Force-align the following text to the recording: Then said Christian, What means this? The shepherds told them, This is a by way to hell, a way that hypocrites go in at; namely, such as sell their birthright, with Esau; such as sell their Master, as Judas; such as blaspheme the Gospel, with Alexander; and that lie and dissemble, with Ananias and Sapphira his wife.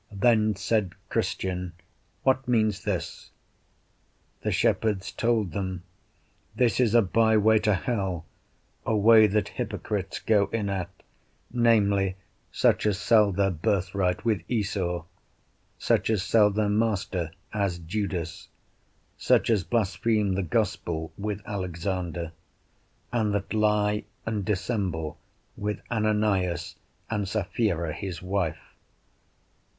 Then 0.11 0.55
said 0.55 0.93
Christian, 1.09 1.73
What 2.23 2.47
means 2.47 2.85
this? 2.85 3.29
The 4.41 4.51
shepherds 4.51 5.11
told 5.11 5.51
them, 5.51 5.83
This 6.55 6.79
is 6.79 6.95
a 6.95 7.03
by 7.03 7.37
way 7.37 7.59
to 7.59 7.75
hell, 7.75 8.25
a 8.83 8.97
way 8.97 9.27
that 9.27 9.49
hypocrites 9.49 10.17
go 10.19 10.45
in 10.47 10.71
at; 10.71 10.89
namely, 11.51 12.15
such 12.51 12.87
as 12.87 12.97
sell 12.97 13.31
their 13.31 13.51
birthright, 13.51 14.25
with 14.25 14.41
Esau; 14.49 15.03
such 15.77 16.09
as 16.09 16.23
sell 16.23 16.49
their 16.49 16.67
Master, 16.67 17.29
as 17.53 17.77
Judas; 17.77 18.47
such 19.19 19.51
as 19.51 19.63
blaspheme 19.63 20.33
the 20.33 20.41
Gospel, 20.41 21.13
with 21.15 21.43
Alexander; 21.45 22.31
and 23.13 23.35
that 23.35 23.53
lie 23.53 24.05
and 24.25 24.43
dissemble, 24.45 25.19
with 25.55 25.79
Ananias 25.91 26.75
and 27.07 27.27
Sapphira 27.29 27.93
his 27.93 28.19
wife. 28.19 28.73